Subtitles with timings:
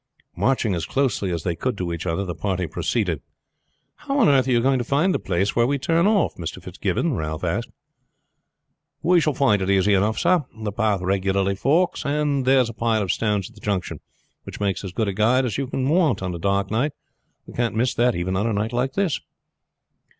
[0.35, 3.21] Marching as closely as they could to each other the party proceeded.
[3.97, 6.59] "How on earth are you going to find the place where we turn off, Mr.
[6.59, 7.69] Fitzgibbon?" Ralph asked.
[9.03, 10.43] "We shall find it easy enough sir.
[10.55, 13.99] The path regularly forks, and there is a pile of stones at the junction,
[14.41, 16.93] which makes as good a guide as you can want on a dark night.
[17.45, 19.19] We can't miss that even on a night like this."